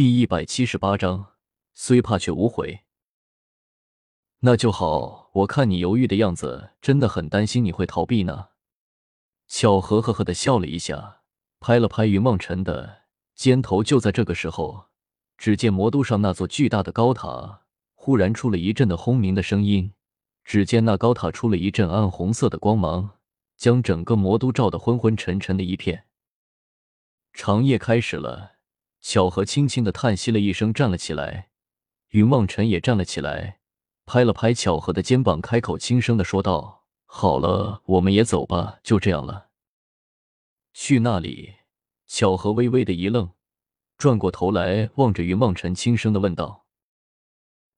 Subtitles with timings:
[0.00, 1.34] 第一百七十八章，
[1.74, 2.86] 虽怕却无悔。
[4.38, 8.48] 那就好，我看你犹豫的样子，真的很担心你会逃避呢。
[9.46, 11.20] 巧合呵呵的笑了一下，
[11.60, 13.02] 拍了拍云梦辰的
[13.34, 13.84] 肩头。
[13.84, 14.86] 就在这个时候，
[15.36, 19.92] 只见魔都上那座巨大的高塔忽然出了一阵的轰鸣的声音。
[20.42, 23.18] 只见那高塔出了一阵暗红色的光芒，
[23.58, 26.06] 将整个魔都照得昏昏沉沉的一片。
[27.34, 28.52] 长夜开始了，
[29.00, 31.48] 巧合轻轻的叹息了一声，站了起来。
[32.10, 33.60] 云望尘也站了起来，
[34.04, 39.50] 拍了拍巧合的肩膀，开口轻声的说道：“好了，我们也走吧，就这样了。”
[40.74, 41.54] 去那里？
[42.06, 43.30] 巧合微微的一愣，
[43.96, 46.66] 转过头来望着云望尘，轻声的问道：“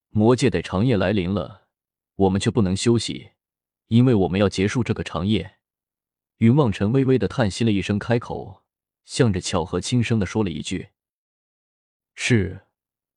[0.08, 1.68] 魔界得长夜来临了，
[2.16, 3.32] 我们却不能休息，
[3.88, 5.58] 因为我们要结束这个长夜。”
[6.38, 8.62] 云望尘微微的叹息了一声，开口。
[9.04, 10.88] 向着巧合轻声的说了一句
[12.14, 12.66] ：“是，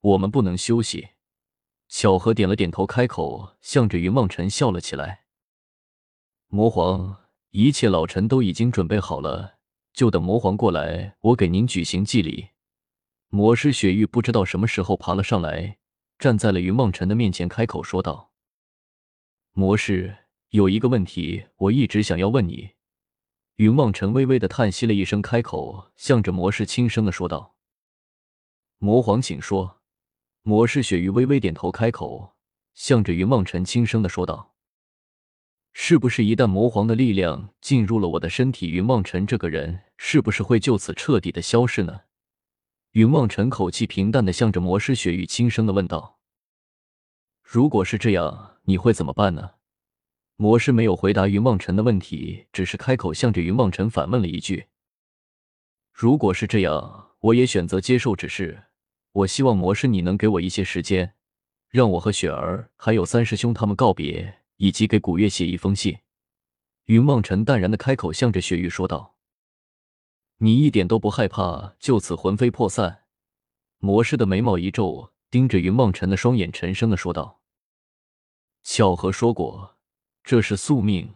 [0.02, 1.10] 我们不能休息。”
[1.88, 5.26] 巧合点了点头，开口，向着云梦辰笑了起来。
[6.48, 7.16] 魔皇，
[7.52, 9.58] 一切老臣都已经准备好了，
[9.94, 12.50] 就等魔皇过来，我给您举行祭礼。
[13.30, 15.78] 魔师雪玉不知道什么时候爬了上来，
[16.18, 18.32] 站在了云梦辰的面前，开口说道
[19.54, 20.18] ：“魔师，
[20.50, 22.72] 有一个问题，我一直想要问你。”
[23.58, 27.55] 云梦辰微微的叹息了一声，开口，向着魔师轻声的说道
[28.86, 29.82] ：“魔皇，请说。”
[30.48, 32.36] 魔师雪域微微点头，开口，
[32.76, 34.54] 向着云望尘轻声的说道
[35.74, 42.02] ：“是不是一旦魔皇的力量进入了我的身体，云望尘这个人是不是会就此彻底的消失呢？”
[42.94, 46.20] 云望尘口气平淡的向着魔师雪域轻声的问道
[47.42, 49.54] ：“如果是这样，你会怎么办呢？”
[50.38, 54.68] 魔师没有回答云望尘的问题，只是开口向着云望尘反问了一句
[55.92, 58.66] ：“如果是这样，我也选择接受只是。
[59.16, 61.14] 我希望魔师你能给我一些时间，
[61.70, 66.00] 让我和雪儿还有三师兄他们告别，以及给古月写一封信。”
[66.88, 69.16] 云望尘淡然的开口，向着雪玉说道
[70.40, 73.06] ：“你一点都不害怕就此魂飞魄散？”
[73.80, 77.40] 魔师的眉毛一皱，盯着云望尘的双眼，沉声的说道
[78.64, 79.78] ：“巧合说过。”
[80.26, 81.14] 这是宿命，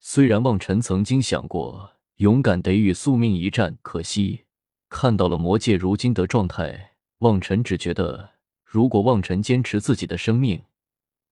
[0.00, 4.46] 虽然望尘曾经想过勇敢得与宿命一战，可惜
[4.88, 8.34] 看到了魔界如今的状态，望尘只觉得，
[8.64, 10.64] 如果望尘坚持自己的生命，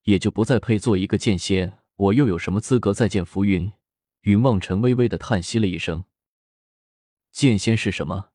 [0.05, 1.78] 也就不再配做一个剑仙。
[1.97, 3.72] 我又有什么资格再见浮云？
[4.22, 6.05] 云望尘微微的叹息了一声。
[7.31, 8.31] 剑仙是什么？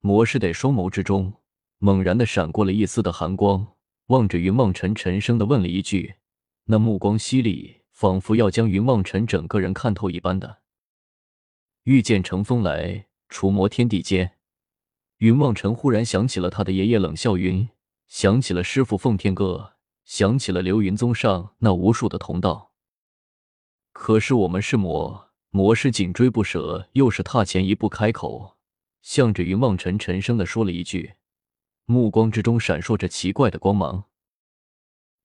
[0.00, 1.34] 魔师得双眸之中
[1.78, 3.74] 猛然的闪过了一丝的寒光，
[4.06, 6.16] 望着云望尘，沉声的问了一句，
[6.64, 7.82] 那目光犀利。
[7.96, 10.58] 仿佛要将云望尘整个人看透一般的，
[11.84, 14.35] 御剑乘风来，除魔天地间。
[15.18, 17.68] 云望尘忽然想起了他的爷爷冷笑云，
[18.06, 19.72] 想起了师傅奉天歌，
[20.04, 22.72] 想起了流云宗上那无数的同道。
[23.92, 28.58] 可是我们是魔，魔是紧追不舍，又是踏前一步，开口，
[29.00, 31.14] 向着云望尘沉声的说了一句，
[31.86, 34.04] 目光之中闪烁着奇怪的光芒。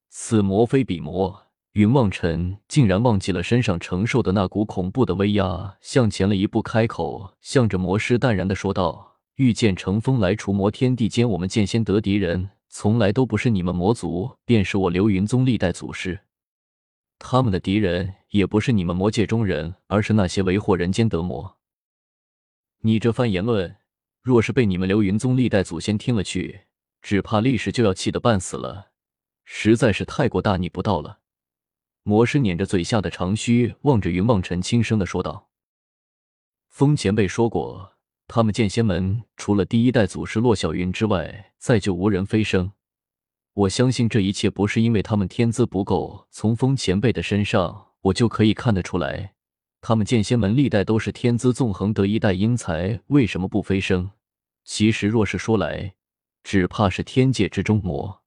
[0.08, 1.48] 此魔非彼魔。
[1.74, 16.20] 云望尘竟然忘记了身上承受的那股恐怖的威压，向前了一步，开口，向着魔师淡然的说道：“御剑乘风来，除魔天地间，我们剑仙得敌人，从来都不是你们魔族，便是我流云宗历代祖师。
[17.18, 21.58] 他们的敌人也不是你们魔界中人，而是那些为祸人间的魔。
[22.82, 23.78] 你这番言论，
[24.22, 26.62] 若是被你们流云宗历代祖先听了去，
[27.02, 28.92] 只怕历史就要气得半死了，
[29.44, 31.20] 实在是太过大逆不道了。”
[32.04, 35.50] 魔师捻着嘴下的长须，望着云望尘，轻声的说道
[36.68, 37.91] ：“风前辈说过，
[38.34, 42.72] 他们剑仙门除了第一代祖师洛小云之外，再就无人飞升。
[43.52, 49.34] 我相信这一切不是因为他们天资不够，从风前辈的身上，我就可以看得出来，
[49.82, 54.12] 他们剑仙门历代都是天资纵横得一代英才，为什么不飞升？
[54.64, 55.96] 其实若是说来，
[56.42, 58.22] 只怕是天界之中魔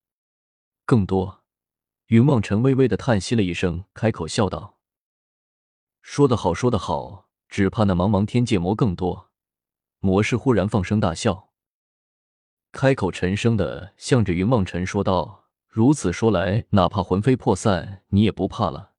[0.84, 1.44] 更多。”
[2.08, 4.76] 云望尘微微的叹息了一声，开口笑道
[6.02, 9.30] ：“说得好，说得好，只怕那茫茫天界魔更多。”
[10.04, 11.48] 魔师忽然放声大笑，
[12.72, 18.92] 开口沉声的向着云望尘说道：“如此说来，哪怕魂飞魄散，你也不怕了？”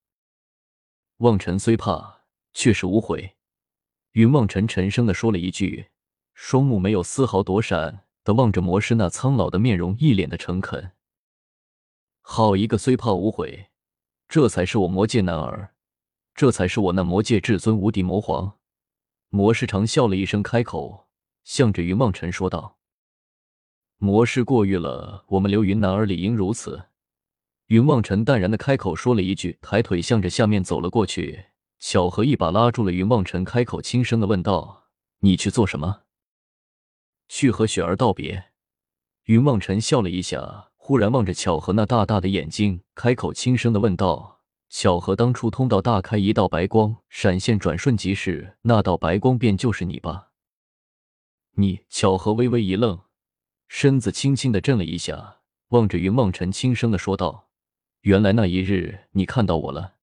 [1.18, 2.24] 望尘虽怕，
[2.54, 3.36] 却是无悔。
[4.14, 5.90] 云望尘沉声的说了一句，
[6.34, 10.94] 双目没有丝毫躲闪的望着魔师那苍老的面容，一脸的诚恳。
[12.22, 13.70] 好一个虽怕无悔，
[14.28, 15.76] 这才是我魔界男儿，
[16.34, 18.58] 这才是我那魔界至尊无敌魔皇。
[19.30, 21.08] 魔师长笑了一声，开口，
[21.44, 22.78] 向着云望尘说道
[23.98, 26.86] ：“魔师过誉了我们流云男儿，理应如此。
[27.68, 31.46] 云望尘淡然的开口说了一句，抬腿向着下面走了过去。
[31.80, 34.86] 巧合一把拉住了云望尘，开口轻声的问道
[35.20, 36.04] ：“你去做什么
[37.28, 38.52] ？”“去和雪儿道别。”
[39.26, 44.35] 云望尘笑了一下，忽然望着巧合那大大的眼睛，开口轻声的问道
[44.70, 50.32] ：“巧合，当初通道大开，一道白光闪现，转瞬即逝，那道白光便就是你吧？”
[51.58, 53.02] 你巧合微微一愣，
[53.68, 55.38] 身子轻轻的震了一下，
[55.70, 57.50] 望着云梦尘，轻声的说道
[58.02, 59.94] ：“原来那一日你看到我了？”“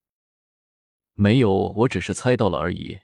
[1.15, 3.01] 没有，我只是猜到了而已。”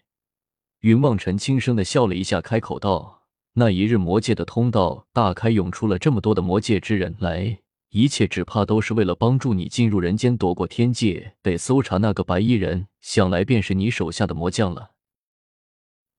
[0.81, 3.25] 云梦尘轻声的笑了一下，开口道
[3.55, 7.61] ：“那一日魔界的通道大开，涌出了这么多的魔界之人来，
[7.91, 11.37] 一切只怕都是为了帮助你进入人间，躲过天界。
[11.43, 14.93] 得搜查那个白衣人，想来便是你手下的魔将了。”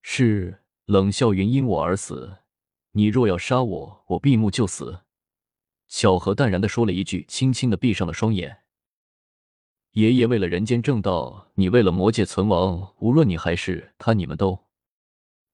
[0.02, 0.64] 是。
[0.86, 2.38] 冷笑云因我而死，
[2.94, 5.02] 你若要杀我，我闭目就死。
[5.88, 8.62] 巧合淡然的说了一句，轻轻的闭上了双眼。
[9.92, 14.66] 爷爷为了人间正道，你为了魔界存亡，无论你还是他，你们都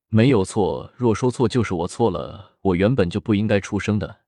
[0.08, 0.90] 没有错。
[0.96, 2.56] 若说错，就是我错了。
[2.62, 4.20] 我原本就不应该出生的。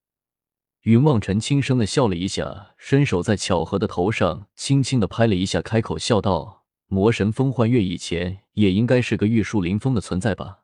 [0.83, 10.61] 云望尘轻声的笑了一下，伸手在巧合的头上轻轻的拍了一下，开口笑道：“魔神风幻月以前也应该是个玉树临风的存在吧？”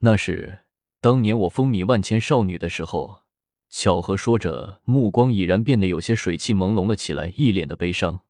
[0.00, 0.60] 那是
[1.00, 3.20] 当年我风靡万千少女的时候。
[3.72, 8.22] 巧合说着，目光已然变得有些水汽朦胧了起来，一脸的悲伤。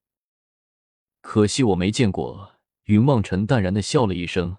[1.22, 2.56] 可惜我没见过。
[2.84, 4.58] 云望尘淡然的笑了一声，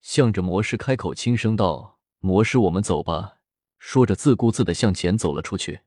[0.00, 3.38] 向着魔师开口轻声道：“魔师，我们走吧。”
[3.80, 5.80] 说着，自顾自的向前走了出去。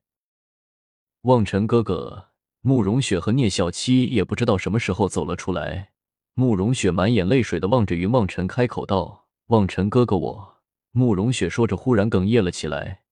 [1.22, 5.92] 望尘哥哥，慕容雪和聂小七也不知道什么时候走了出来。
[6.34, 10.56] 慕容雪满眼泪水的望着云望尘，开口道：“望尘哥哥，我……”
[10.90, 13.04] 慕容雪说着，忽然哽咽了起来，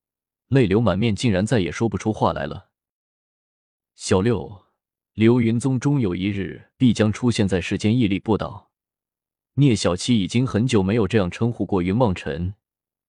[0.49, 2.71] 泪流满面，竟然再也说不出话来了。
[3.95, 4.67] 小六，
[5.15, 8.73] 流云宗终有一日必将出现在世间，屹立不倒。
[9.55, 12.55] 聂小七已经很久没有这样称呼过云梦尘，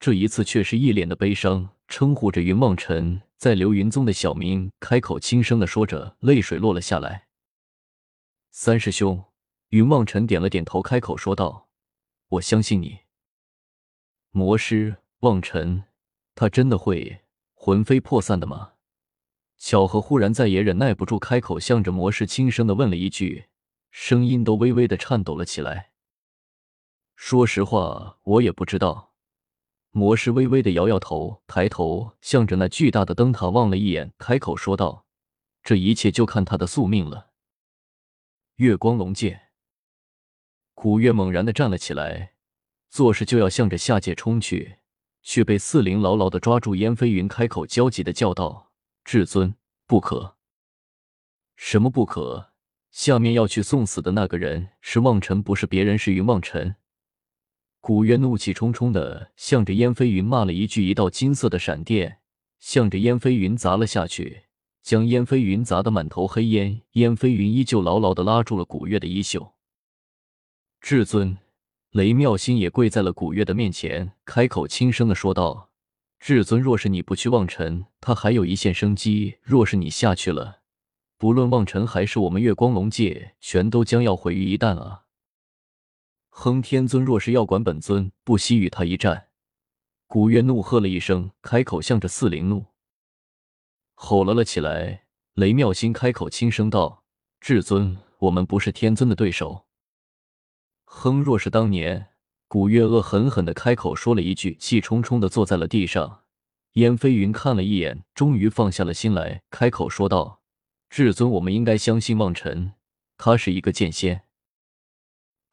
[0.03, 7.29] 这一次却是一脸的悲伤，称呼着云梦尘在流云宗的小名，开口轻声的说着，泪水落了下来。
[8.51, 9.23] 三师兄，
[9.69, 11.69] 云梦尘点了点头，开口说道
[12.27, 12.99] ：“我相信你。”
[14.31, 15.85] 魔师望尘，
[16.35, 17.21] 他真的会
[17.53, 18.73] 魂飞魄散的吗？
[19.57, 23.45] 巧合忽然再也忍耐不住，开口向着魔师轻声的问了一句，
[23.89, 25.91] 声音都微微的颤抖了起来。
[27.15, 29.12] 说实话，我也不知道。
[29.95, 35.05] 魔师微微的摇摇头，抬头向着那巨大的灯塔望了一眼，开口说道
[35.61, 37.29] ：“这一切就看他的宿命了。”
[38.57, 39.51] 月光龙剑，
[40.73, 42.33] 古月猛然的站了起来。
[42.89, 44.77] 做事就要向着下界冲去，
[45.21, 46.73] 却被四灵牢牢的抓住。
[46.73, 48.71] 燕飞云开口焦急的叫道
[49.05, 49.53] ：“至尊，
[49.85, 50.37] 不可！
[51.55, 52.51] 什么不可？
[52.89, 56.75] 下面要去送死的那个人是望尘，不是别人，是云望尘。”
[57.85, 62.19] 古月怒气冲冲的向着燕飞云骂了一句，一道金色的闪电
[62.57, 64.43] 向着燕飞云砸了下去，
[64.81, 66.79] 将燕飞云砸得满头黑烟。
[66.93, 69.55] 燕飞云依旧牢牢的拉住了古月的衣袖，
[70.79, 71.37] 至尊。
[71.91, 75.69] 雷妙心也跪在了古月的面前，开口轻声的说道
[76.21, 80.61] ：“至尊，若是你不去望尘，他还有一线生机；若是你下去了，
[81.17, 85.01] 不论望尘还是我们月光龙界，全都将要毁于一旦啊！”
[86.35, 89.29] 哼，天尊若是要管本尊，不惜与他一战。
[90.07, 92.65] 古月怒喝了一声，开口向着四灵怒
[93.93, 95.05] 吼了了起来。
[95.35, 97.03] 雷妙心开口轻声道
[97.39, 99.65] ：“至尊，我们不是天尊的对手。”
[100.85, 101.21] 哼！
[101.21, 102.07] 若是当年，
[102.47, 106.23] 古月恶狠狠的开口说了一句，气冲冲的坐在了地上。
[106.73, 110.41] 燕飞云看了一眼，终于放下了心来，开口说道
[110.89, 112.73] ：“至尊，我们应该相信望尘，
[113.17, 114.23] 他是一个剑仙。”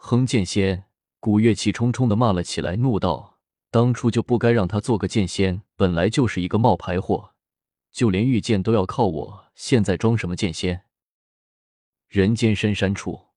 [0.03, 0.27] 哼！
[0.27, 0.87] 剑仙！
[1.21, 3.39] 古月气冲冲的骂了起来，怒道
[3.71, 7.35] ：“当初就不该让他做个剑仙，本来就是一个冒牌货，
[7.93, 10.87] 就连御剑都要靠我，现在装什么剑仙？”
[12.09, 13.29] 人间深山处。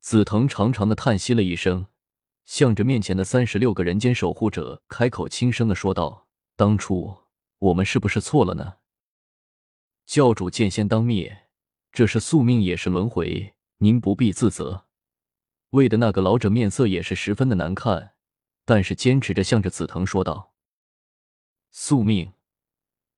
[0.00, 1.86] 紫藤长长的叹息了一声，
[2.44, 7.22] 向着面前的三十六个人间守护者开口轻声的说道：“当初
[7.58, 8.74] 我们是不是错了呢？
[10.04, 11.48] 教主剑仙当灭，
[11.90, 14.84] 这是宿命，也是轮回，您不必自责。”
[15.70, 18.12] 为的那个老者面色也是十分的难看，
[18.64, 20.52] 但是坚持着向着紫藤说道
[21.70, 22.32] ：“宿命。”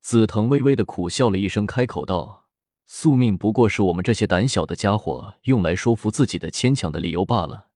[0.02, 2.46] 紫藤微微的苦笑了一声，开口道。
[2.86, 7.68] 宿命不过是我们这些胆小的家伙用来说服自己的牵强的理由罢了。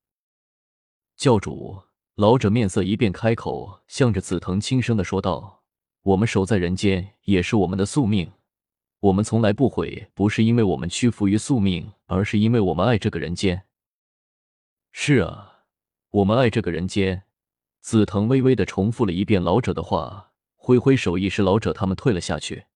[1.16, 1.82] 教主，
[2.16, 5.62] 老者面色一变，开口向着紫藤轻声的说道
[6.02, 8.32] ：“我们守在人间也是我们的宿命。
[8.98, 13.62] 我们从来不悔，不是因为我们屈服于宿命，而是因为我们爱这个人间。
[14.96, 15.64] 是啊，
[16.10, 17.24] 我们爱这个人间。
[17.80, 22.66] 紫藤微微的重复了一遍老者的话，挥挥手，一时老者他们退了下去。